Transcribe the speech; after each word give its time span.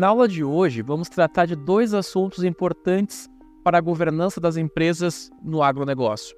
Na 0.00 0.08
aula 0.08 0.26
de 0.26 0.42
hoje, 0.42 0.80
vamos 0.80 1.10
tratar 1.10 1.44
de 1.44 1.54
dois 1.54 1.92
assuntos 1.92 2.42
importantes 2.42 3.28
para 3.62 3.76
a 3.76 3.82
governança 3.82 4.40
das 4.40 4.56
empresas 4.56 5.30
no 5.42 5.62
agronegócio: 5.62 6.34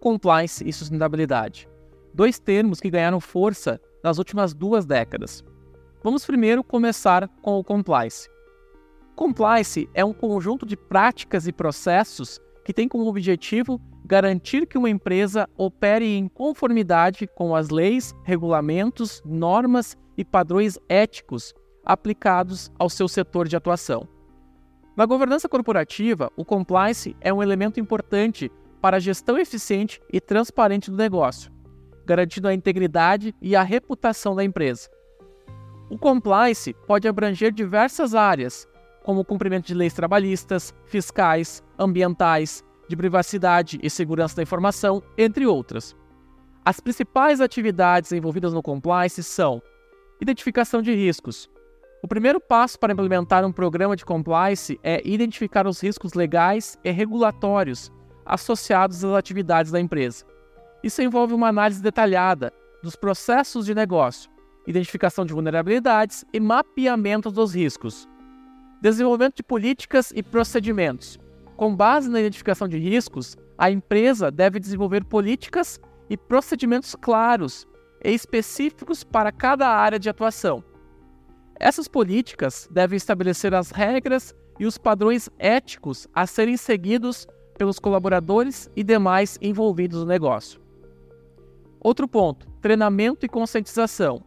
compliance 0.00 0.68
e 0.68 0.72
sustentabilidade. 0.72 1.68
Dois 2.12 2.40
termos 2.40 2.80
que 2.80 2.90
ganharam 2.90 3.20
força 3.20 3.80
nas 4.02 4.18
últimas 4.18 4.52
duas 4.52 4.84
décadas. 4.84 5.44
Vamos 6.02 6.26
primeiro 6.26 6.64
começar 6.64 7.28
com 7.42 7.60
o 7.60 7.62
compliance. 7.62 8.28
Compliance 9.14 9.88
é 9.94 10.04
um 10.04 10.12
conjunto 10.12 10.66
de 10.66 10.76
práticas 10.76 11.46
e 11.46 11.52
processos 11.52 12.40
que 12.64 12.74
tem 12.74 12.88
como 12.88 13.06
objetivo 13.06 13.80
garantir 14.04 14.66
que 14.66 14.76
uma 14.76 14.90
empresa 14.90 15.48
opere 15.56 16.16
em 16.16 16.26
conformidade 16.26 17.28
com 17.36 17.54
as 17.54 17.70
leis, 17.70 18.12
regulamentos, 18.24 19.22
normas 19.24 19.96
e 20.18 20.24
padrões 20.24 20.76
éticos 20.88 21.54
aplicados 21.86 22.70
ao 22.78 22.90
seu 22.90 23.06
setor 23.06 23.46
de 23.46 23.56
atuação. 23.56 24.08
Na 24.96 25.06
governança 25.06 25.48
corporativa, 25.48 26.32
o 26.36 26.44
compliance 26.44 27.16
é 27.20 27.32
um 27.32 27.42
elemento 27.42 27.78
importante 27.78 28.50
para 28.80 28.96
a 28.96 29.00
gestão 29.00 29.38
eficiente 29.38 30.00
e 30.12 30.20
transparente 30.20 30.90
do 30.90 30.96
negócio, 30.96 31.52
garantindo 32.04 32.48
a 32.48 32.54
integridade 32.54 33.34
e 33.40 33.54
a 33.54 33.62
reputação 33.62 34.34
da 34.34 34.42
empresa. 34.42 34.88
O 35.88 35.96
compliance 35.96 36.74
pode 36.86 37.06
abranger 37.06 37.52
diversas 37.52 38.14
áreas, 38.14 38.66
como 39.04 39.20
o 39.20 39.24
cumprimento 39.24 39.66
de 39.66 39.74
leis 39.74 39.94
trabalhistas, 39.94 40.74
fiscais, 40.86 41.62
ambientais, 41.78 42.64
de 42.88 42.96
privacidade 42.96 43.78
e 43.82 43.90
segurança 43.90 44.36
da 44.36 44.42
informação, 44.42 45.02
entre 45.16 45.46
outras. 45.46 45.94
As 46.64 46.80
principais 46.80 47.40
atividades 47.40 48.10
envolvidas 48.12 48.52
no 48.52 48.62
compliance 48.62 49.22
são 49.22 49.62
identificação 50.20 50.82
de 50.82 50.94
riscos, 50.94 51.48
o 52.02 52.08
primeiro 52.08 52.38
passo 52.38 52.78
para 52.78 52.92
implementar 52.92 53.44
um 53.44 53.52
programa 53.52 53.96
de 53.96 54.04
compliance 54.04 54.78
é 54.82 55.00
identificar 55.04 55.66
os 55.66 55.80
riscos 55.82 56.12
legais 56.12 56.78
e 56.84 56.90
regulatórios 56.90 57.90
associados 58.24 59.02
às 59.04 59.12
atividades 59.12 59.72
da 59.72 59.80
empresa. 59.80 60.24
Isso 60.82 61.00
envolve 61.00 61.32
uma 61.32 61.48
análise 61.48 61.82
detalhada 61.82 62.52
dos 62.82 62.96
processos 62.96 63.64
de 63.64 63.74
negócio, 63.74 64.30
identificação 64.66 65.24
de 65.24 65.32
vulnerabilidades 65.32 66.24
e 66.32 66.38
mapeamento 66.38 67.30
dos 67.30 67.54
riscos. 67.54 68.06
Desenvolvimento 68.80 69.36
de 69.36 69.42
políticas 69.42 70.12
e 70.14 70.22
procedimentos. 70.22 71.18
Com 71.56 71.74
base 71.74 72.10
na 72.10 72.20
identificação 72.20 72.68
de 72.68 72.76
riscos, 72.76 73.36
a 73.56 73.70
empresa 73.70 74.30
deve 74.30 74.60
desenvolver 74.60 75.02
políticas 75.04 75.80
e 76.10 76.16
procedimentos 76.16 76.94
claros 76.94 77.66
e 78.04 78.12
específicos 78.12 79.02
para 79.02 79.32
cada 79.32 79.66
área 79.66 79.98
de 79.98 80.10
atuação 80.10 80.62
essas 81.58 81.88
políticas 81.88 82.68
devem 82.70 82.96
estabelecer 82.96 83.54
as 83.54 83.70
regras 83.70 84.34
e 84.58 84.66
os 84.66 84.76
padrões 84.76 85.28
éticos 85.38 86.06
a 86.14 86.26
serem 86.26 86.56
seguidos 86.56 87.26
pelos 87.56 87.78
colaboradores 87.78 88.70
e 88.76 88.82
demais 88.82 89.38
envolvidos 89.40 90.00
no 90.00 90.06
negócio. 90.06 90.60
Outro 91.80 92.06
ponto: 92.06 92.46
treinamento 92.60 93.24
e 93.24 93.28
conscientização. 93.28 94.22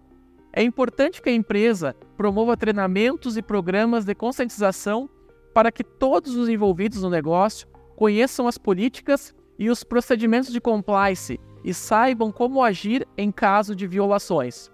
É 0.52 0.64
importante 0.64 1.22
que 1.22 1.30
a 1.30 1.34
empresa 1.34 1.96
promova 2.18 2.58
treinamentos 2.58 3.38
e 3.38 3.42
programas 3.42 4.04
de 4.04 4.16
conscientização 4.16 5.08
para 5.54 5.72
que 5.72 5.84
todos 5.84 6.36
os 6.36 6.50
envolvidos 6.50 7.04
no 7.04 7.10
negócio 7.10 7.68
conheçam 7.96 8.48
as 8.48 8.58
políticas 8.58 9.36
e 9.60 9.70
os 9.70 9.84
procedimentos 9.84 10.52
de 10.52 10.60
compliance 10.60 11.40
e 11.64 11.74
saibam 11.74 12.32
como 12.32 12.64
agir 12.64 13.08
em 13.16 13.32
caso 13.32 13.76
de 13.76 13.86
violações. 13.86 14.72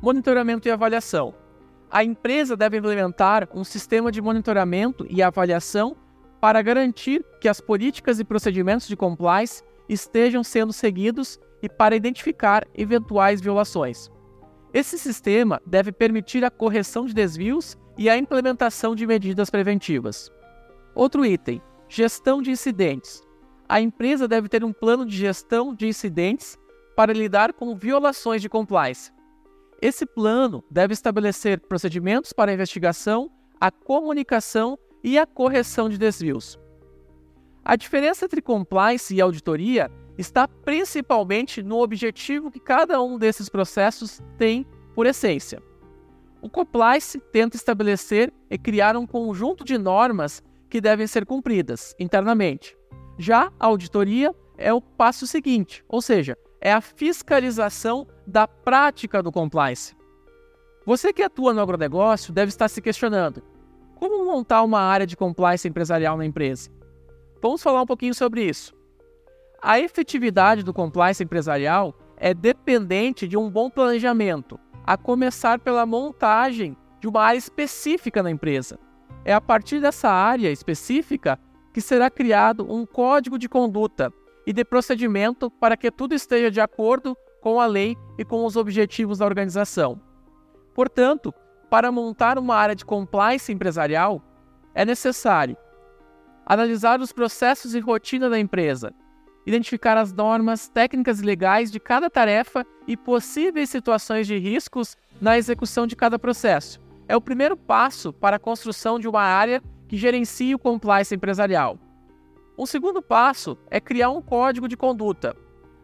Monitoramento 0.00 0.66
e 0.66 0.70
avaliação 0.70 1.34
a 1.90 2.04
empresa 2.04 2.56
deve 2.56 2.76
implementar 2.76 3.48
um 3.52 3.64
sistema 3.64 4.12
de 4.12 4.22
monitoramento 4.22 5.04
e 5.10 5.22
avaliação 5.22 5.96
para 6.40 6.62
garantir 6.62 7.24
que 7.40 7.48
as 7.48 7.60
políticas 7.60 8.20
e 8.20 8.24
procedimentos 8.24 8.86
de 8.86 8.96
compliance 8.96 9.62
estejam 9.88 10.44
sendo 10.44 10.72
seguidos 10.72 11.38
e 11.60 11.68
para 11.68 11.96
identificar 11.96 12.66
eventuais 12.74 13.40
violações. 13.40 14.10
Esse 14.72 14.96
sistema 14.96 15.60
deve 15.66 15.90
permitir 15.90 16.44
a 16.44 16.50
correção 16.50 17.04
de 17.04 17.12
desvios 17.12 17.76
e 17.98 18.08
a 18.08 18.16
implementação 18.16 18.94
de 18.94 19.04
medidas 19.06 19.50
preventivas. 19.50 20.30
Outro 20.94 21.26
item: 21.26 21.60
gestão 21.88 22.40
de 22.40 22.52
incidentes. 22.52 23.20
A 23.68 23.80
empresa 23.80 24.28
deve 24.28 24.48
ter 24.48 24.64
um 24.64 24.72
plano 24.72 25.04
de 25.04 25.16
gestão 25.16 25.74
de 25.74 25.88
incidentes 25.88 26.56
para 26.96 27.12
lidar 27.12 27.52
com 27.52 27.74
violações 27.74 28.40
de 28.40 28.48
compliance. 28.48 29.12
Esse 29.82 30.04
plano 30.04 30.62
deve 30.70 30.92
estabelecer 30.92 31.58
procedimentos 31.60 32.34
para 32.34 32.50
a 32.50 32.54
investigação, 32.54 33.30
a 33.58 33.70
comunicação 33.70 34.78
e 35.02 35.18
a 35.18 35.26
correção 35.26 35.88
de 35.88 35.96
desvios. 35.96 36.58
A 37.64 37.76
diferença 37.76 38.26
entre 38.26 38.42
compliance 38.42 39.14
e 39.14 39.20
auditoria 39.22 39.90
está 40.18 40.46
principalmente 40.46 41.62
no 41.62 41.80
objetivo 41.80 42.50
que 42.50 42.60
cada 42.60 43.00
um 43.00 43.18
desses 43.18 43.48
processos 43.48 44.20
tem 44.36 44.66
por 44.94 45.06
essência. 45.06 45.62
O 46.42 46.50
compliance 46.50 47.18
tenta 47.32 47.56
estabelecer 47.56 48.32
e 48.50 48.58
criar 48.58 48.96
um 48.98 49.06
conjunto 49.06 49.64
de 49.64 49.78
normas 49.78 50.42
que 50.68 50.80
devem 50.80 51.06
ser 51.06 51.24
cumpridas 51.24 51.94
internamente. 51.98 52.76
Já 53.18 53.50
a 53.58 53.66
auditoria 53.66 54.34
é 54.58 54.72
o 54.72 54.80
passo 54.80 55.26
seguinte, 55.26 55.82
ou 55.88 56.02
seja, 56.02 56.36
é 56.60 56.72
a 56.72 56.80
fiscalização 56.80 58.06
da 58.30 58.46
prática 58.46 59.22
do 59.22 59.32
compliance. 59.32 59.94
Você 60.86 61.12
que 61.12 61.22
atua 61.22 61.52
no 61.52 61.60
agronegócio 61.60 62.32
deve 62.32 62.48
estar 62.48 62.68
se 62.68 62.80
questionando: 62.80 63.42
como 63.96 64.24
montar 64.24 64.62
uma 64.62 64.80
área 64.80 65.06
de 65.06 65.16
compliance 65.16 65.68
empresarial 65.68 66.16
na 66.16 66.24
empresa? 66.24 66.70
Vamos 67.42 67.62
falar 67.62 67.82
um 67.82 67.86
pouquinho 67.86 68.14
sobre 68.14 68.44
isso. 68.44 68.72
A 69.60 69.78
efetividade 69.78 70.62
do 70.62 70.72
compliance 70.72 71.22
empresarial 71.22 71.94
é 72.16 72.32
dependente 72.32 73.26
de 73.26 73.36
um 73.36 73.50
bom 73.50 73.68
planejamento, 73.68 74.58
a 74.86 74.96
começar 74.96 75.58
pela 75.58 75.84
montagem 75.84 76.76
de 77.00 77.08
uma 77.08 77.22
área 77.22 77.38
específica 77.38 78.22
na 78.22 78.30
empresa. 78.30 78.78
É 79.24 79.34
a 79.34 79.40
partir 79.40 79.80
dessa 79.80 80.08
área 80.08 80.50
específica 80.50 81.38
que 81.74 81.80
será 81.80 82.10
criado 82.10 82.70
um 82.70 82.86
código 82.86 83.38
de 83.38 83.48
conduta 83.48 84.12
e 84.46 84.52
de 84.52 84.64
procedimento 84.64 85.50
para 85.50 85.76
que 85.76 85.90
tudo 85.90 86.14
esteja 86.14 86.50
de 86.50 86.60
acordo 86.60 87.16
com 87.40 87.60
a 87.60 87.66
lei 87.66 87.96
e 88.18 88.24
com 88.24 88.44
os 88.44 88.56
objetivos 88.56 89.18
da 89.18 89.24
organização. 89.24 90.00
Portanto, 90.74 91.34
para 91.68 91.92
montar 91.92 92.38
uma 92.38 92.56
área 92.56 92.74
de 92.74 92.84
compliance 92.84 93.52
empresarial, 93.52 94.22
é 94.74 94.84
necessário 94.84 95.56
analisar 96.44 97.00
os 97.00 97.12
processos 97.12 97.74
e 97.74 97.80
rotina 97.80 98.28
da 98.28 98.38
empresa, 98.38 98.92
identificar 99.46 99.96
as 99.96 100.12
normas 100.12 100.68
técnicas 100.68 101.20
e 101.20 101.24
legais 101.24 101.70
de 101.70 101.78
cada 101.78 102.10
tarefa 102.10 102.66
e 102.86 102.96
possíveis 102.96 103.70
situações 103.70 104.26
de 104.26 104.36
riscos 104.36 104.96
na 105.20 105.38
execução 105.38 105.86
de 105.86 105.94
cada 105.94 106.18
processo. 106.18 106.80
É 107.06 107.16
o 107.16 107.20
primeiro 107.20 107.56
passo 107.56 108.12
para 108.12 108.36
a 108.36 108.40
construção 108.40 108.98
de 108.98 109.08
uma 109.08 109.22
área 109.22 109.62
que 109.88 109.96
gerencie 109.96 110.54
o 110.54 110.58
compliance 110.58 111.14
empresarial. 111.14 111.78
O 112.56 112.66
segundo 112.66 113.00
passo 113.00 113.56
é 113.70 113.80
criar 113.80 114.10
um 114.10 114.20
código 114.20 114.68
de 114.68 114.76
conduta. 114.76 115.36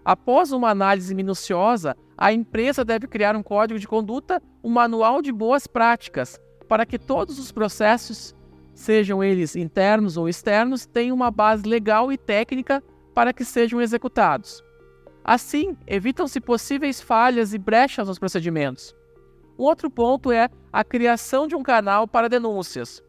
Após 0.07 0.53
uma 0.53 0.71
análise 0.71 1.13
minuciosa, 1.17 1.97
a 2.17 2.33
empresa 2.33 2.85
deve 2.85 3.09
criar 3.09 3.35
um 3.35 3.43
código 3.43 3.77
de 3.77 3.89
conduta, 3.89 4.41
um 4.63 4.71
manual 4.71 5.21
de 5.21 5.33
boas 5.33 5.67
práticas, 5.67 6.41
para 6.69 6.87
que 6.87 6.97
todos 6.97 7.41
os 7.41 7.51
processos, 7.51 8.33
sejam 8.73 9.25
eles 9.25 9.57
internos 9.57 10.17
ou 10.17 10.29
externos, 10.29 10.87
tenham 10.87 11.17
uma 11.17 11.29
base 11.29 11.69
legal 11.69 12.13
e 12.13 12.17
técnica 12.17 12.81
para 13.13 13.33
que 13.33 13.45
sejam 13.45 13.81
executados. 13.81 14.63
Assim, 15.25 15.77
evitam-se 15.89 16.41
possíveis 16.41 17.01
falhas 17.01 17.53
e 17.53 17.59
brechas 17.59 18.07
nos 18.07 18.17
procedimentos. 18.17 18.95
Um 19.59 19.65
outro 19.65 19.91
ponto 19.91 20.31
é 20.31 20.49
a 20.73 20.85
criação 20.85 21.49
de 21.49 21.57
um 21.57 21.65
canal 21.65 22.07
para 22.07 22.29
denúncias. 22.29 23.03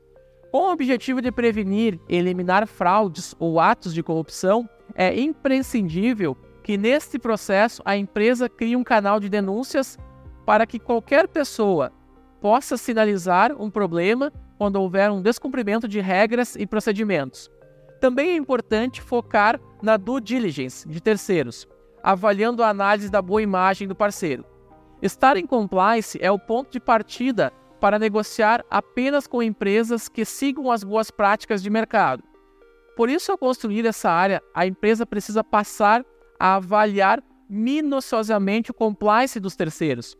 Com 0.51 0.69
o 0.69 0.71
objetivo 0.71 1.21
de 1.21 1.31
prevenir 1.31 1.99
e 2.09 2.15
eliminar 2.15 2.65
fraudes 2.65 3.35
ou 3.37 3.59
atos 3.59 3.93
de 3.93 4.01
corrupção, 4.01 4.67
é 4.95 5.15
imprescindível 5.19 6.35
que 6.67 6.77
neste 6.77 7.17
processo 7.17 7.81
a 7.85 7.95
empresa 7.95 8.49
crie 8.49 8.75
um 8.75 8.83
canal 8.83 9.21
de 9.21 9.29
denúncias 9.29 9.97
para 10.45 10.67
que 10.67 10.77
qualquer 10.77 11.25
pessoa 11.25 11.93
possa 12.41 12.75
sinalizar 12.75 13.53
um 13.57 13.71
problema 13.71 14.33
quando 14.57 14.75
houver 14.75 15.09
um 15.09 15.21
descumprimento 15.21 15.87
de 15.87 16.01
regras 16.01 16.57
e 16.57 16.67
procedimentos. 16.67 17.49
Também 18.01 18.31
é 18.31 18.35
importante 18.35 19.01
focar 19.01 19.61
na 19.81 19.95
due 19.95 20.19
diligence 20.19 20.85
de 20.85 20.99
terceiros, 20.99 21.65
avaliando 22.03 22.61
a 22.61 22.67
análise 22.67 23.09
da 23.09 23.21
boa 23.21 23.41
imagem 23.41 23.87
do 23.87 23.95
parceiro. 23.95 24.43
Estar 25.01 25.37
em 25.37 25.47
compliance 25.47 26.19
é 26.21 26.29
o 26.29 26.37
ponto 26.37 26.69
de 26.69 26.81
partida 26.81 27.53
para 27.79 27.97
negociar 27.97 28.65
apenas 28.69 29.25
com 29.25 29.41
empresas 29.41 30.09
que 30.09 30.25
sigam 30.25 30.69
as 30.69 30.83
boas 30.83 31.09
práticas 31.09 31.63
de 31.63 31.69
mercado. 31.69 32.21
Por 32.93 33.09
isso, 33.09 33.31
ao 33.31 33.37
construir 33.37 33.85
essa 33.85 34.11
área, 34.11 34.43
a 34.53 34.67
empresa 34.67 35.05
precisa 35.05 35.45
passar 35.45 36.03
a 36.39 36.55
avaliar 36.55 37.23
minuciosamente 37.49 38.71
o 38.71 38.73
compliance 38.73 39.39
dos 39.39 39.55
terceiros, 39.55 40.17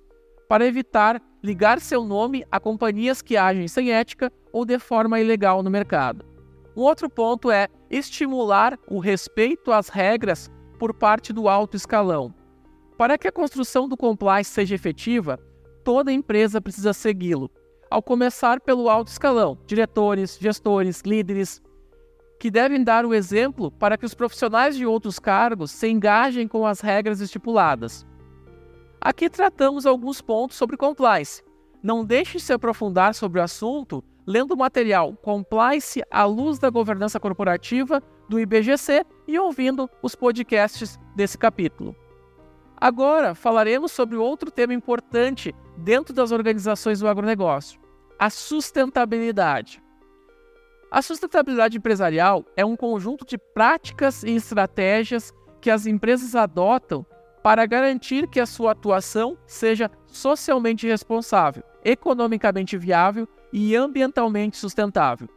para 0.48 0.66
evitar 0.66 1.22
ligar 1.44 1.80
seu 1.80 2.04
nome 2.04 2.46
a 2.52 2.60
companhias 2.60 3.22
que 3.22 3.38
agem 3.38 3.68
sem 3.68 3.92
ética 3.92 4.32
ou 4.52 4.66
de 4.66 4.80
forma 4.80 5.20
ilegal 5.20 5.62
no 5.62 5.70
mercado. 5.70 6.26
Um 6.76 6.82
outro 6.82 7.10
ponto 7.10 7.52
é 7.52 7.68
estimular 7.90 8.78
o 8.88 9.00
respeito 9.00 9.72
às 9.72 9.90
regras 9.90 10.50
por 10.78 10.94
parte 10.94 11.34
do 11.34 11.50
alto 11.50 11.76
escalão. 11.76 12.34
Para 12.98 13.18
que 13.18 13.28
a 13.28 13.32
construção 13.32 13.88
do 13.88 13.98
compliance 13.98 14.52
seja 14.52 14.76
efetiva, 14.76 15.40
toda 15.84 16.12
empresa 16.12 16.62
precisa 16.62 16.94
segui-lo, 16.94 17.50
ao 17.90 18.02
começar 18.02 18.60
pelo 18.60 18.90
alto 18.90 19.08
escalão, 19.08 19.58
diretores, 19.66 20.38
gestores, 20.40 21.02
líderes, 21.02 21.62
que 22.40 22.52
devem 22.52 22.84
dar 22.84 23.06
o 23.06 23.14
exemplo 23.14 23.72
para 23.72 23.98
que 23.98 24.06
os 24.06 24.14
profissionais 24.14 24.76
de 24.76 24.86
outros 24.86 25.20
cargos 25.20 25.72
se 25.72 25.88
engajem 25.88 26.48
com 26.48 26.66
as 26.66 26.82
regras 26.82 27.20
estipuladas. 27.20 28.06
Aqui 29.02 29.30
tratamos 29.30 29.86
alguns 29.86 30.22
pontos 30.22 30.58
sobre 30.58 30.78
compliance. 30.78 31.44
Não 31.82 32.04
deixe 32.04 32.38
de 32.38 32.44
se 32.44 32.54
aprofundar 32.54 33.14
sobre 33.14 33.40
o 33.40 33.44
assunto 33.44 34.04
lendo 34.28 34.52
o 34.52 34.58
material 34.58 35.14
Compliance 35.14 36.04
à 36.12 36.26
luz 36.26 36.60
da 36.60 36.70
governança 36.70 37.18
corporativa 37.18 38.04
do 38.28 38.38
IBGC 38.38 39.06
e 39.26 39.40
ouvindo 39.40 39.90
os 40.04 40.14
podcasts 40.16 41.00
desse 41.16 41.38
capítulo. 41.38 41.96
Agora 42.76 43.34
falaremos 43.34 43.94
sobre 43.94 44.18
outro 44.18 44.52
tema 44.52 44.74
importante 44.74 45.56
dentro 45.78 46.14
das 46.14 46.34
organizações 46.34 47.00
do 47.00 47.08
agronegócio: 47.08 47.80
a 48.20 48.30
sustentabilidade. 48.30 49.82
A 50.90 51.02
sustentabilidade 51.02 51.78
empresarial 51.78 52.46
é 52.56 52.66
um 52.66 52.76
conjunto 52.76 53.26
de 53.26 53.38
práticas 53.38 54.24
e 54.24 54.32
estratégias 54.32 55.34
que 55.60 55.70
as 55.70 55.86
empresas 55.86 56.34
adotam 56.34 57.06
para 57.44 57.66
garantir 57.66 58.28
que 58.28 58.40
a 58.40 58.46
sua 58.46 58.72
atuação 58.72 59.38
seja 59.46 59.92
socialmente 60.08 60.88
responsável, 60.88 61.62
economicamente 61.84 62.78
viável 62.78 63.28
e 63.52 63.76
ambientalmente 63.76 64.56
sustentável. 64.56 65.28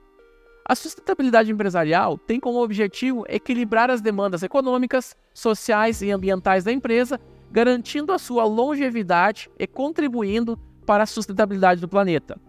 A 0.64 0.76
sustentabilidade 0.76 1.50
empresarial 1.50 2.16
tem 2.16 2.38
como 2.38 2.62
objetivo 2.62 3.24
equilibrar 3.28 3.90
as 3.90 4.00
demandas 4.00 4.44
econômicas, 4.44 5.16
sociais 5.34 6.00
e 6.00 6.12
ambientais 6.12 6.62
da 6.62 6.70
empresa, 6.70 7.18
garantindo 7.50 8.12
a 8.12 8.18
sua 8.18 8.44
longevidade 8.44 9.50
e 9.58 9.66
contribuindo 9.66 10.56
para 10.86 11.02
a 11.02 11.06
sustentabilidade 11.06 11.80
do 11.80 11.88
planeta. 11.88 12.40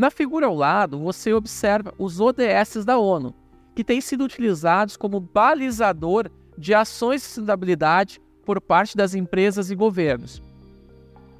Na 0.00 0.10
figura 0.10 0.46
ao 0.46 0.54
lado, 0.54 0.98
você 0.98 1.30
observa 1.34 1.92
os 1.98 2.20
ODS 2.20 2.86
da 2.86 2.98
ONU, 2.98 3.34
que 3.74 3.84
têm 3.84 4.00
sido 4.00 4.24
utilizados 4.24 4.96
como 4.96 5.20
balizador 5.20 6.30
de 6.56 6.72
ações 6.72 7.20
de 7.20 7.26
sustentabilidade 7.26 8.18
por 8.46 8.62
parte 8.62 8.96
das 8.96 9.14
empresas 9.14 9.70
e 9.70 9.74
governos. 9.74 10.42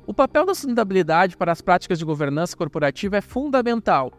O 0.07 0.13
papel 0.13 0.45
da 0.45 0.53
sustentabilidade 0.53 1.39
para 1.39 1.53
as 1.53 1.63
práticas 1.63 1.99
de 1.99 2.05
governança 2.05 2.55
corporativa 2.55 3.17
é 3.17 3.23
fundamental. 3.23 4.13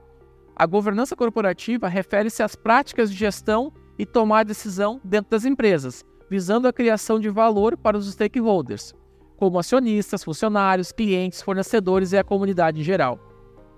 A 0.55 0.65
governança 0.65 1.15
corporativa 1.15 1.87
refere-se 1.87 2.41
às 2.41 2.55
práticas 2.55 3.11
de 3.11 3.17
gestão 3.17 3.71
e 3.95 4.07
tomar 4.07 4.43
decisão 4.43 4.99
dentro 5.03 5.29
das 5.29 5.45
empresas, 5.45 6.03
visando 6.31 6.67
a 6.67 6.73
criação 6.73 7.19
de 7.19 7.29
valor 7.29 7.77
para 7.77 7.95
os 7.95 8.11
stakeholders, 8.11 8.95
como 9.37 9.59
acionistas, 9.59 10.23
funcionários, 10.23 10.91
clientes, 10.91 11.43
fornecedores 11.43 12.11
e 12.11 12.17
a 12.17 12.23
comunidade 12.23 12.81
em 12.81 12.83
geral. 12.83 13.30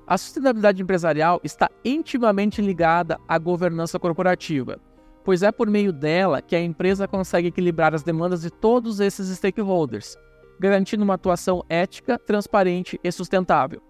A 0.05 0.17
sustentabilidade 0.17 0.81
empresarial 0.81 1.39
está 1.44 1.69
intimamente 1.83 2.61
ligada 2.61 3.19
à 3.27 3.38
governança 3.38 3.97
corporativa 4.00 4.79
pois 5.23 5.41
é 5.41 5.51
por 5.51 5.69
meio 5.69 5.91
dela 5.91 6.41
que 6.41 6.55
a 6.55 6.61
empresa 6.61 7.07
consegue 7.07 7.47
equilibrar 7.47 7.95
as 7.95 8.03
demandas 8.03 8.41
de 8.41 8.51
todos 8.51 9.00
esses 9.00 9.29
stakeholders, 9.29 10.17
garantindo 10.59 11.03
uma 11.03 11.13
atuação 11.13 11.63
ética, 11.69 12.19
transparente 12.19 13.00
e 13.03 13.11
sustentável. 13.11 13.81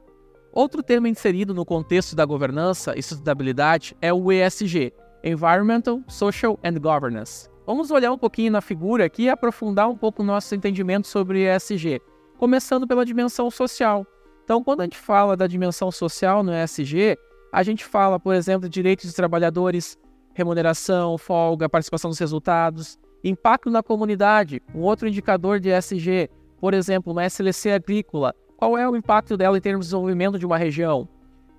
Outro 0.52 0.84
tema 0.84 1.10
inserido 1.10 1.54
no 1.54 1.66
contexto 1.66 2.16
da 2.16 2.26
governança 2.26 2.94
e 2.96 3.02
sustentabilidade 3.02 3.98
é 4.02 4.14
o 4.14 4.32
ESG, 4.32 4.94
Environmental, 5.24 6.02
Social 6.08 6.60
and 6.64 6.80
Governance. 6.80 7.50
Vamos 7.66 7.90
olhar 7.90 8.12
um 8.12 8.18
pouquinho 8.18 8.52
na 8.52 8.62
figura 8.62 9.06
aqui 9.06 9.24
e 9.24 9.30
aprofundar 9.30 9.90
um 9.90 9.98
pouco 9.98 10.22
o 10.22 10.26
nosso 10.26 10.54
entendimento 10.54 11.08
sobre 11.08 11.48
ESG, 11.48 12.00
começando 12.38 12.86
pela 12.86 13.06
dimensão 13.06 13.50
social. 13.50 14.06
Então, 14.44 14.64
quando 14.64 14.82
a 14.82 14.84
gente 14.84 14.98
fala 14.98 15.38
da 15.38 15.48
dimensão 15.48 15.92
social 15.92 16.44
no 16.44 16.52
ESG, 16.54 17.18
a 17.52 17.64
gente 17.64 17.86
fala, 17.86 18.20
por 18.20 18.36
exemplo, 18.36 18.68
de 18.68 18.74
direitos 18.74 19.06
dos 19.06 19.14
trabalhadores, 19.14 19.98
remuneração, 20.34 21.18
folga, 21.18 21.70
participação 21.70 22.10
dos 22.10 22.20
resultados, 22.20 23.00
impacto 23.24 23.70
na 23.70 23.82
comunidade, 23.82 24.62
um 24.76 24.82
outro 24.82 25.08
indicador 25.08 25.60
de 25.60 25.70
ESG, 25.70 26.30
por 26.60 26.74
exemplo, 26.74 27.14
uma 27.14 27.26
SLC 27.26 27.72
agrícola, 27.72 28.34
qual 28.58 28.78
é 28.78 28.90
o 28.90 28.96
impacto 28.96 29.38
dela 29.38 29.58
em 29.58 29.62
termos 29.62 29.86
de 29.86 29.90
desenvolvimento 29.92 30.40
de 30.40 30.46
uma 30.46 30.58
região? 30.58 31.08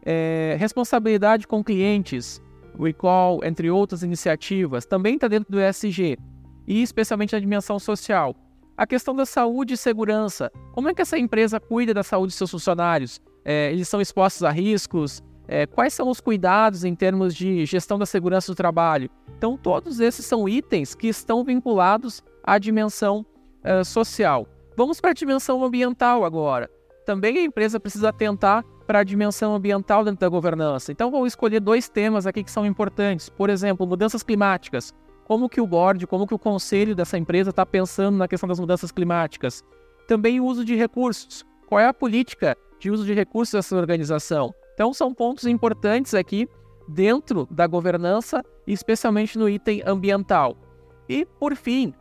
É, 0.05 0.57
responsabilidade 0.59 1.47
com 1.47 1.65
clientes, 1.65 2.43
recall, 2.79 3.41
entre 3.45 3.71
outras 3.71 4.03
iniciativas, 4.03 4.85
também 4.85 5.15
está 5.15 5.29
dentro 5.29 5.51
do 5.51 5.61
ESG, 5.61 6.19
e 6.67 6.83
especialmente 6.83 7.35
na 7.35 7.41
dimensão 7.41 7.79
social. 7.79 8.35
A 8.77 8.87
questão 8.87 9.15
da 9.15 9.25
saúde 9.25 9.75
e 9.75 9.77
segurança, 9.77 10.51
como 10.73 10.89
é 10.89 10.95
que 10.95 11.01
essa 11.01 11.17
empresa 11.17 11.61
cuida 11.61 11.95
da 11.95 12.03
saúde 12.03 12.33
de 12.33 12.37
seus 12.37 12.51
funcionários? 12.51 13.21
É, 13.45 13.71
eles 13.71 13.89
são 13.89 14.01
expostos 14.01 14.43
a 14.43 14.51
riscos, 14.51 15.23
é, 15.47 15.67
quais 15.67 15.95
são 15.95 16.09
os 16.09 16.21
cuidados 16.21 16.85
em 16.85 16.95
termos 16.95 17.35
de 17.35 17.65
gestão 17.67 17.99
da 17.99 18.07
segurança 18.07 18.51
do 18.51 18.57
trabalho? 18.57 19.11
Então, 19.37 19.57
todos 19.57 20.01
esses 20.01 20.25
são 20.25 20.49
itens 20.49 20.95
que 20.95 21.07
estão 21.07 21.45
vinculados 21.45 22.23
à 22.43 22.59
dimensão 22.59 23.25
uh, 23.63 23.85
social. 23.85 24.49
Vamos 24.77 25.01
para 25.01 25.11
a 25.11 25.15
dimensão 25.15 25.63
ambiental 25.63 26.25
agora. 26.25 26.71
Também 27.05 27.39
a 27.39 27.43
empresa 27.43 27.79
precisa 27.79 28.09
atentar 28.09 28.65
para 28.87 29.01
a 29.01 29.05
dimensão 29.05 29.55
ambiental 29.55 30.05
dentro 30.05 30.21
da 30.21 30.29
governança. 30.29 30.91
Então, 30.91 31.11
vou 31.11 31.27
escolher 31.27 31.61
dois 31.61 31.89
temas 31.89 32.27
aqui 32.27 32.43
que 32.43 32.51
são 32.51 32.65
importantes. 32.65 33.29
Por 33.29 33.51
exemplo, 33.51 33.87
mudanças 33.87 34.23
climáticas. 34.23 34.93
Como 35.25 35.49
que 35.49 35.61
o 35.61 35.67
board, 35.67 36.07
como 36.07 36.27
que 36.27 36.35
o 36.35 36.39
conselho 36.39 36.95
dessa 36.95 37.17
empresa 37.17 37.51
está 37.51 37.65
pensando 37.65 38.19
na 38.19 38.29
questão 38.29 38.49
das 38.49 38.61
mudanças 38.61 38.93
climáticas? 38.93 39.65
Também 40.07 40.39
o 40.39 40.45
uso 40.45 40.65
de 40.65 40.75
recursos. 40.75 41.45
Qual 41.67 41.81
é 41.81 41.87
a 41.87 41.95
política 41.95 42.57
de 42.79 42.91
uso 42.91 43.05
de 43.07 43.15
recursos 43.15 43.53
dessa 43.53 43.75
organização? 43.77 44.55
Então, 44.75 44.93
são 44.93 45.15
pontos 45.15 45.47
importantes 45.47 46.13
aqui 46.13 46.47
dentro 46.87 47.49
da 47.51 47.67
governança, 47.67 48.45
especialmente 48.67 49.39
no 49.39 49.49
item 49.49 49.83
ambiental. 49.87 50.57
E, 51.09 51.25
por 51.25 51.57
fim, 51.57 51.95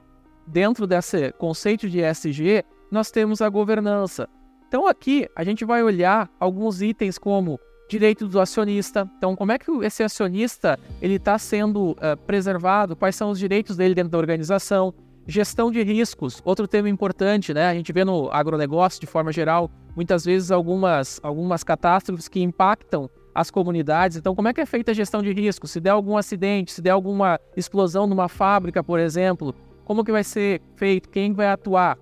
dentro 0.45 0.85
desse 0.85 1.31
conceito 1.33 1.89
de 1.89 2.01
ESG, 2.01 2.65
nós 2.91 3.09
temos 3.09 3.41
a 3.41 3.47
governança. 3.47 4.27
Então, 4.67 4.85
aqui 4.85 5.29
a 5.35 5.43
gente 5.43 5.63
vai 5.63 5.81
olhar 5.81 6.29
alguns 6.39 6.81
itens 6.81 7.17
como 7.17 7.57
direito 7.89 8.27
do 8.27 8.39
acionista. 8.39 9.09
Então, 9.17 9.35
como 9.35 9.51
é 9.51 9.57
que 9.57 9.69
esse 9.83 10.03
acionista 10.03 10.79
ele 11.01 11.15
está 11.15 11.37
sendo 11.37 11.91
uh, 11.91 12.17
preservado? 12.25 12.95
Quais 12.95 13.15
são 13.15 13.29
os 13.29 13.39
direitos 13.39 13.75
dele 13.75 13.93
dentro 13.93 14.11
da 14.11 14.17
organização? 14.17 14.93
Gestão 15.25 15.71
de 15.71 15.81
riscos, 15.83 16.41
outro 16.43 16.67
tema 16.67 16.89
importante, 16.89 17.53
né? 17.53 17.67
A 17.67 17.73
gente 17.73 17.93
vê 17.93 18.03
no 18.03 18.29
agronegócio 18.31 18.99
de 18.99 19.07
forma 19.07 19.31
geral 19.31 19.71
muitas 19.95 20.25
vezes 20.25 20.51
algumas, 20.51 21.19
algumas 21.23 21.63
catástrofes 21.63 22.27
que 22.27 22.41
impactam 22.41 23.09
as 23.33 23.49
comunidades. 23.49 24.17
Então, 24.17 24.35
como 24.35 24.47
é 24.47 24.53
que 24.53 24.61
é 24.61 24.65
feita 24.65 24.91
a 24.91 24.93
gestão 24.93 25.21
de 25.21 25.31
risco? 25.31 25.67
Se 25.67 25.79
der 25.79 25.91
algum 25.91 26.17
acidente, 26.17 26.71
se 26.71 26.81
der 26.81 26.91
alguma 26.91 27.39
explosão 27.55 28.05
numa 28.05 28.27
fábrica, 28.27 28.83
por 28.83 28.99
exemplo, 28.99 29.55
como 29.85 30.03
que 30.03 30.11
vai 30.11 30.23
ser 30.23 30.61
feito? 30.75 31.09
Quem 31.09 31.33
vai 31.33 31.47
atuar? 31.47 31.97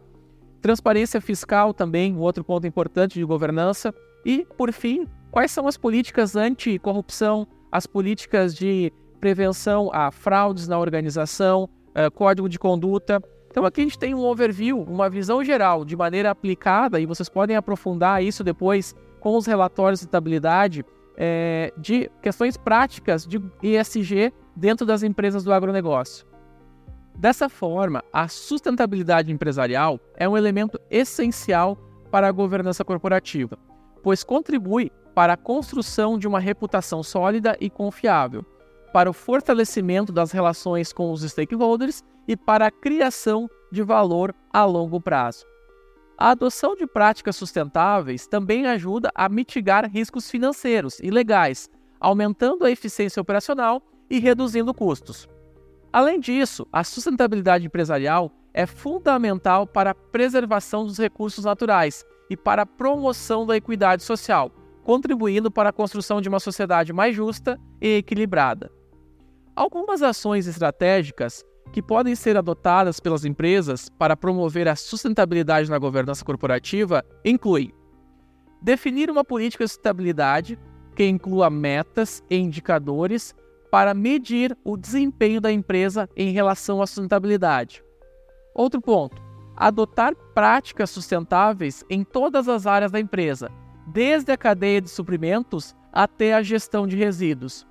Transparência 0.62 1.20
fiscal 1.20 1.74
também, 1.74 2.14
um 2.14 2.20
outro 2.20 2.44
ponto 2.44 2.68
importante 2.68 3.18
de 3.18 3.26
governança. 3.26 3.94
E, 4.26 4.46
por 4.58 4.72
fim, 4.72 5.08
quais 5.32 5.52
são 5.52 5.68
as 5.68 5.78
políticas 5.78 6.36
anti-corrupção, 6.36 7.48
as 7.72 7.88
políticas 7.88 8.54
de 8.54 8.92
prevenção 9.20 9.90
a 9.94 10.12
fraudes 10.12 10.68
na 10.68 10.78
organização, 10.78 11.70
uh, 11.96 12.12
código 12.12 12.50
de 12.50 12.60
conduta. 12.60 13.22
Então 13.50 13.66
aqui 13.66 13.82
a 13.82 13.84
gente 13.84 13.98
tem 13.98 14.14
um 14.14 14.20
overview, 14.20 14.82
uma 14.82 15.10
visão 15.10 15.44
geral 15.44 15.86
de 15.86 15.96
maneira 15.96 16.32
aplicada, 16.32 17.00
e 17.00 17.06
vocês 17.06 17.30
podem 17.30 17.56
aprofundar 17.56 18.24
isso 18.24 18.44
depois 18.44 18.94
com 19.20 19.38
os 19.38 19.46
relatórios 19.46 20.00
de 20.00 20.06
estabilidade 20.06 20.84
é, 21.16 21.72
de 21.78 22.10
questões 22.22 22.58
práticas 22.58 23.28
de 23.28 23.40
ESG 23.62 24.34
dentro 24.56 24.86
das 24.86 25.04
empresas 25.04 25.44
do 25.44 25.54
agronegócio. 25.54 26.26
Dessa 27.16 27.48
forma, 27.48 28.04
a 28.12 28.28
sustentabilidade 28.28 29.32
empresarial 29.32 30.00
é 30.16 30.28
um 30.28 30.36
elemento 30.36 30.80
essencial 30.90 31.78
para 32.10 32.28
a 32.28 32.32
governança 32.32 32.84
corporativa, 32.84 33.58
pois 34.02 34.24
contribui 34.24 34.92
para 35.14 35.34
a 35.34 35.38
construção 35.38 36.18
de 36.18 36.28
uma 36.28 36.40
reputação 36.40 37.04
sólida 37.04 37.58
e 37.60 37.70
confiável, 37.70 38.46
para 38.94 39.10
o 39.10 39.14
fortalecimento 39.14 40.12
das 40.12 40.32
relações 40.32 40.92
com 40.92 41.12
os 41.12 41.22
stakeholders 41.22 42.04
e 42.28 42.36
para 42.36 42.68
a 42.68 42.72
criação 42.72 43.50
de 43.72 43.82
valor 43.82 44.36
a 44.52 44.66
longo 44.66 45.00
prazo. 45.00 45.46
A 46.18 46.32
adoção 46.32 46.76
de 46.76 46.86
práticas 46.86 47.36
sustentáveis 47.36 48.28
também 48.28 48.68
ajuda 48.68 49.10
a 49.16 49.28
mitigar 49.28 49.90
riscos 49.90 50.30
financeiros 50.30 51.00
e 51.00 51.10
legais, 51.10 51.70
aumentando 52.00 52.66
a 52.66 52.72
eficiência 52.72 53.22
operacional 53.22 53.82
e 54.10 54.20
reduzindo 54.20 54.74
custos. 54.74 55.28
Além 55.92 56.20
disso, 56.20 56.68
a 56.72 56.84
sustentabilidade 56.84 57.66
empresarial 57.66 58.32
é 58.54 58.66
fundamental 58.66 59.66
para 59.66 59.92
a 59.92 59.96
preservação 59.96 60.86
dos 60.86 60.98
recursos 60.98 61.46
naturais 61.46 62.06
e 62.30 62.38
para 62.38 62.62
a 62.62 62.66
promoção 62.66 63.46
da 63.46 63.58
equidade 63.58 64.04
social, 64.04 64.52
contribuindo 64.84 65.52
para 65.52 65.70
a 65.70 65.74
construção 65.74 66.22
de 66.22 66.30
uma 66.30 66.40
sociedade 66.40 66.94
mais 66.94 67.16
justa 67.16 67.60
e 67.80 67.98
equilibrada. 67.98 68.72
Algumas 69.56 70.02
ações 70.02 70.48
estratégicas 70.48 71.44
que 71.72 71.82
podem 71.82 72.16
ser 72.16 72.36
adotadas 72.38 73.00
pelas 73.00 73.24
empresas 73.24 73.90
para 73.90 74.18
promover 74.18 74.68
a 74.68 74.76
sustentabilidade 74.76 75.70
na 75.70 75.78
governança 75.78 76.26
corporativa 76.26 77.04
incluem 77.24 77.74
definir 78.62 79.10
uma 79.10 79.24
política 79.24 79.64
de 79.64 79.72
sustentabilidade 79.72 80.60
que 80.96 81.06
inclua 81.06 81.50
metas 81.50 82.24
e 82.30 82.36
indicadores 82.36 83.34
para 83.72 83.94
medir 83.94 84.58
o 84.64 84.76
desempenho 84.76 85.40
da 85.40 85.52
empresa 85.52 86.10
em 86.16 86.32
relação 86.32 86.82
à 86.82 86.88
sustentabilidade. 86.88 87.82
Outro 88.54 88.82
ponto: 88.82 89.22
adotar 89.56 90.14
práticas 90.34 90.90
sustentáveis 90.90 91.84
em 91.90 92.04
todas 92.04 92.50
as 92.50 92.68
áreas 92.68 92.92
da 92.92 93.00
empresa, 93.00 93.50
desde 93.94 94.32
a 94.32 94.38
cadeia 94.38 94.82
de 94.82 94.90
suprimentos 94.90 95.76
até 95.92 96.34
a 96.34 96.42
gestão 96.42 96.88
de 96.88 96.96
resíduos. 96.96 97.68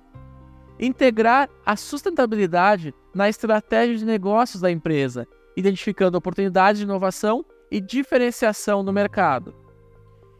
Integrar 0.79 1.49
a 1.65 1.75
sustentabilidade 1.75 2.93
na 3.13 3.27
estratégia 3.27 3.97
de 3.97 4.05
negócios 4.05 4.61
da 4.61 4.71
empresa, 4.71 5.27
identificando 5.55 6.17
oportunidades 6.17 6.79
de 6.79 6.85
inovação 6.85 7.43
e 7.71 7.79
diferenciação 7.79 8.83
no 8.83 8.93
mercado. 8.93 9.55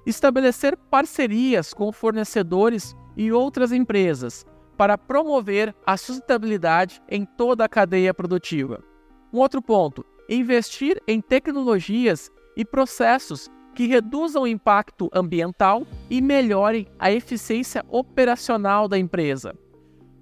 Estabelecer 0.06 0.78
parcerias 0.78 1.74
com 1.74 1.92
fornecedores 1.92 2.96
e 3.16 3.32
outras 3.32 3.72
empresas 3.72 4.46
para 4.78 4.98
promover 4.98 5.76
a 5.86 5.98
sustentabilidade 5.98 7.02
em 7.10 7.26
toda 7.26 7.66
a 7.66 7.70
cadeia 7.70 8.14
produtiva. 8.14 8.84
Um 9.32 9.40
outro 9.40 9.62
ponto: 9.62 10.06
investir 10.28 11.02
em 11.08 11.22
tecnologias 11.22 12.32
e 12.56 12.66
processos 12.66 13.50
que 13.74 13.88
reduzam 13.88 14.44
o 14.44 14.48
impacto 14.48 15.10
ambiental 15.14 15.86
e 16.10 16.22
melhorem 16.22 16.88
a 17.00 17.12
eficiência 17.12 17.86
operacional 17.90 18.88
da 18.88 18.98
empresa. 18.98 19.56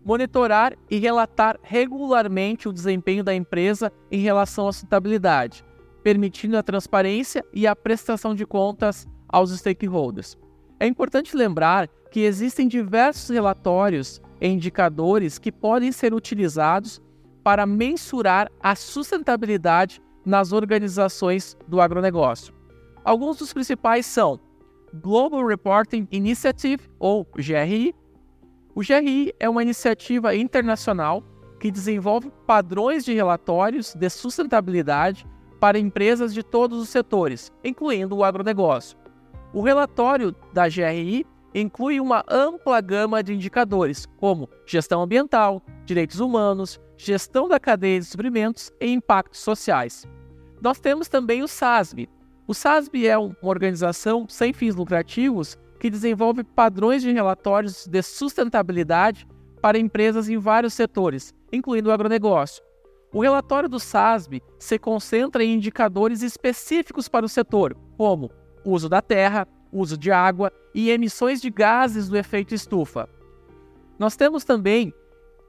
Monitorar 0.03 0.75
e 0.89 0.97
relatar 0.97 1.59
regularmente 1.61 2.69
o 2.69 2.73
desempenho 2.73 3.23
da 3.23 3.33
empresa 3.33 3.91
em 4.11 4.19
relação 4.19 4.67
à 4.67 4.71
sustentabilidade, 4.71 5.63
permitindo 6.03 6.57
a 6.57 6.63
transparência 6.63 7.43
e 7.53 7.67
a 7.67 7.75
prestação 7.75 8.33
de 8.33 8.45
contas 8.45 9.07
aos 9.27 9.51
stakeholders. 9.51 10.37
É 10.79 10.87
importante 10.87 11.35
lembrar 11.35 11.89
que 12.09 12.21
existem 12.21 12.67
diversos 12.67 13.29
relatórios 13.29 14.21
e 14.41 14.47
indicadores 14.47 15.37
que 15.37 15.51
podem 15.51 15.91
ser 15.91 16.13
utilizados 16.13 17.01
para 17.43 17.65
mensurar 17.65 18.49
a 18.61 18.75
sustentabilidade 18.75 20.01
nas 20.25 20.51
organizações 20.51 21.57
do 21.67 21.81
agronegócio. 21.81 22.58
Alguns 23.09 23.37
dos 23.37 23.51
principais 23.51 24.05
são 24.05 24.39
Global 24.93 25.43
Reporting 25.43 26.07
Initiative, 26.11 26.87
ou 26.99 27.25
GRI. 27.25 27.95
O 28.75 28.81
GRI 28.81 29.33
é 29.39 29.49
uma 29.49 29.63
iniciativa 29.63 30.35
internacional 30.35 31.23
que 31.59 31.71
desenvolve 31.71 32.31
padrões 32.45 33.03
de 33.03 33.11
relatórios 33.11 33.95
de 33.95 34.07
sustentabilidade 34.11 35.25
para 35.59 35.79
empresas 35.79 36.35
de 36.35 36.43
todos 36.43 36.79
os 36.79 36.89
setores, 36.89 37.51
incluindo 37.63 38.15
o 38.15 38.23
agronegócio. 38.23 38.95
O 39.55 39.63
relatório 39.63 40.35
da 40.53 40.69
GRI 40.69 41.25
inclui 41.55 41.99
uma 41.99 42.23
ampla 42.29 42.79
gama 42.79 43.23
de 43.23 43.33
indicadores, 43.33 44.05
como 44.17 44.47
gestão 44.67 45.01
ambiental, 45.01 45.63
direitos 45.83 46.19
humanos, 46.19 46.79
gestão 46.95 47.47
da 47.47 47.59
cadeia 47.59 47.99
de 47.99 48.05
suprimentos 48.05 48.71
e 48.79 48.85
impactos 48.85 49.39
sociais. 49.39 50.07
Nós 50.61 50.79
temos 50.79 51.07
também 51.07 51.41
o 51.41 51.47
SASB. 51.47 52.07
O 52.49 52.53
SASB 52.55 53.05
é 53.05 53.15
uma 53.15 53.35
organização 53.43 54.25
sem 54.27 54.51
fins 54.51 54.73
lucrativos 54.73 55.55
que 55.79 55.87
desenvolve 55.87 56.43
padrões 56.43 57.03
de 57.03 57.11
relatórios 57.11 57.85
de 57.85 58.01
sustentabilidade 58.01 59.27
para 59.61 59.77
empresas 59.77 60.27
em 60.27 60.39
vários 60.39 60.73
setores, 60.73 61.31
incluindo 61.53 61.89
o 61.89 61.91
agronegócio. 61.91 62.63
O 63.13 63.21
relatório 63.21 63.69
do 63.69 63.79
SASB 63.79 64.41
se 64.57 64.79
concentra 64.79 65.43
em 65.43 65.53
indicadores 65.53 66.23
específicos 66.23 67.07
para 67.07 67.23
o 67.23 67.29
setor, 67.29 67.77
como 67.95 68.31
uso 68.65 68.89
da 68.89 68.99
terra, 68.99 69.47
uso 69.71 69.95
de 69.95 70.11
água 70.11 70.51
e 70.73 70.89
emissões 70.89 71.39
de 71.39 71.51
gases 71.51 72.09
do 72.09 72.17
efeito 72.17 72.55
estufa. 72.55 73.07
Nós 73.99 74.15
temos 74.15 74.43
também 74.43 74.91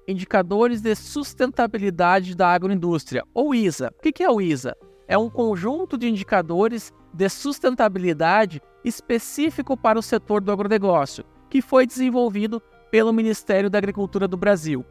indicadores 0.07 0.83
de 0.83 0.95
sustentabilidade 0.95 2.37
da 2.37 2.49
agroindústria, 2.49 3.25
ou 3.33 3.55
ISA. 3.55 3.91
O 3.97 4.03
que 4.03 4.23
é 4.23 4.29
o 4.29 4.39
ISA? 4.39 4.77
É 5.11 5.19
um 5.19 5.29
conjunto 5.29 5.99
de 5.99 6.09
indicadores 6.09 6.93
de 7.13 7.29
sustentabilidade 7.29 8.63
específico 8.85 9.77
para 9.77 9.99
o 9.99 10.03
setor 10.03 10.41
do 10.41 10.53
agronegócio, 10.53 11.25
que 11.51 11.61
foi 11.61 11.85
desenvolvido 11.85 12.63
pelo 12.93 13.13
Ministério 13.13 13.69
da 13.69 13.77
Agricultura 13.77 14.29
do 14.29 14.37
Brasil. 14.37 14.87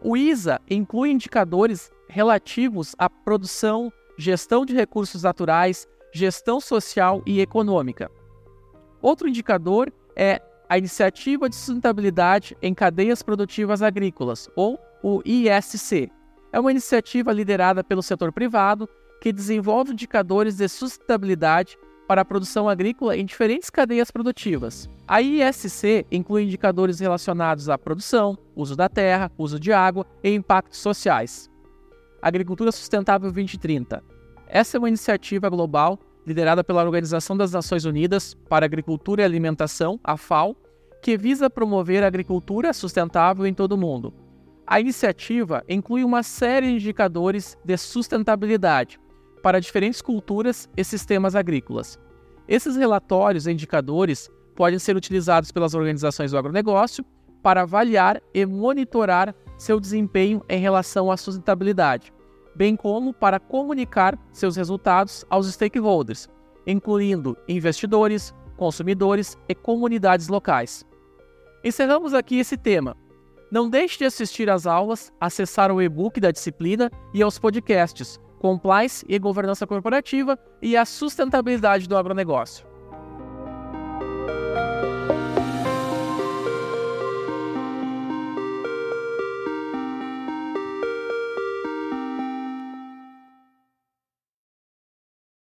O 0.00 0.16
ISA 0.16 0.60
inclui 0.70 1.10
indicadores 1.10 1.90
relativos 2.08 2.94
à 2.96 3.10
produção, 3.10 3.92
gestão 4.16 4.64
de 4.64 4.72
recursos 4.72 5.24
naturais, 5.24 5.88
gestão 6.14 6.60
social 6.60 7.20
e 7.26 7.40
econômica. 7.40 8.08
Outro 9.02 9.26
indicador 9.26 9.92
é 10.14 10.40
a 10.68 10.78
Iniciativa 10.78 11.48
de 11.48 11.56
Sustentabilidade 11.56 12.56
em 12.62 12.72
Cadeias 12.72 13.20
Produtivas 13.20 13.82
Agrícolas, 13.82 14.48
ou 14.54 14.78
o 15.02 15.20
ISC. 15.24 16.08
É 16.52 16.60
uma 16.60 16.70
iniciativa 16.70 17.32
liderada 17.32 17.82
pelo 17.82 18.00
setor 18.00 18.30
privado 18.30 18.88
que 19.20 19.32
desenvolve 19.32 19.92
indicadores 19.92 20.56
de 20.56 20.68
sustentabilidade 20.68 21.76
para 22.06 22.20
a 22.20 22.24
produção 22.24 22.68
agrícola 22.68 23.16
em 23.16 23.24
diferentes 23.24 23.68
cadeias 23.68 24.10
produtivas. 24.10 24.88
A 25.06 25.20
ISC 25.20 26.06
inclui 26.10 26.44
indicadores 26.44 27.00
relacionados 27.00 27.68
à 27.68 27.76
produção, 27.76 28.38
uso 28.54 28.76
da 28.76 28.88
terra, 28.88 29.30
uso 29.36 29.58
de 29.58 29.72
água 29.72 30.06
e 30.22 30.30
impactos 30.30 30.78
sociais. 30.78 31.50
Agricultura 32.22 32.72
Sustentável 32.72 33.30
2030. 33.30 34.02
Essa 34.48 34.76
é 34.76 34.78
uma 34.78 34.88
iniciativa 34.88 35.48
global 35.48 35.98
liderada 36.26 36.64
pela 36.64 36.84
Organização 36.84 37.36
das 37.36 37.52
Nações 37.52 37.84
Unidas 37.84 38.34
para 38.48 38.66
Agricultura 38.66 39.22
e 39.22 39.24
Alimentação, 39.24 40.00
a 40.02 40.16
FAO, 40.16 40.56
que 41.00 41.16
visa 41.16 41.48
promover 41.48 42.02
a 42.02 42.06
agricultura 42.08 42.72
sustentável 42.72 43.46
em 43.46 43.54
todo 43.54 43.72
o 43.72 43.78
mundo. 43.78 44.12
A 44.66 44.80
iniciativa 44.80 45.62
inclui 45.68 46.02
uma 46.02 46.24
série 46.24 46.66
de 46.66 46.72
indicadores 46.74 47.56
de 47.64 47.76
sustentabilidade 47.76 48.98
para 49.46 49.60
diferentes 49.60 50.02
culturas 50.02 50.68
e 50.76 50.82
sistemas 50.82 51.36
agrícolas. 51.36 52.00
Esses 52.48 52.74
relatórios 52.74 53.46
e 53.46 53.52
indicadores 53.52 54.28
podem 54.56 54.76
ser 54.76 54.96
utilizados 54.96 55.52
pelas 55.52 55.72
organizações 55.72 56.32
do 56.32 56.36
agronegócio 56.36 57.06
para 57.44 57.62
avaliar 57.62 58.20
e 58.34 58.44
monitorar 58.44 59.32
seu 59.56 59.78
desempenho 59.78 60.42
em 60.48 60.58
relação 60.58 61.12
à 61.12 61.16
sustentabilidade 61.16 62.12
bem 62.56 62.74
como 62.74 63.14
para 63.14 63.38
comunicar 63.38 64.18
seus 64.32 64.56
resultados 64.56 65.24
aos 65.30 65.46
stakeholders, 65.46 66.28
incluindo 66.66 67.36
investidores, 67.46 68.34
consumidores 68.56 69.38
e 69.48 69.54
comunidades 69.54 70.26
locais. 70.26 70.84
Encerramos 71.62 72.14
aqui 72.14 72.40
esse 72.40 72.56
tema. 72.56 72.96
Não 73.48 73.70
deixe 73.70 73.98
de 73.98 74.06
assistir 74.06 74.50
às 74.50 74.66
aulas, 74.66 75.12
acessar 75.20 75.70
o 75.70 75.80
e-book 75.80 76.18
da 76.18 76.32
disciplina 76.32 76.90
e 77.14 77.22
aos 77.22 77.38
podcasts 77.38 78.18
Compliance 78.38 79.04
e 79.08 79.18
Governança 79.18 79.66
Corporativa 79.66 80.38
e 80.60 80.76
a 80.76 80.84
Sustentabilidade 80.84 81.88
do 81.88 81.96
Agronegócio. 81.96 82.75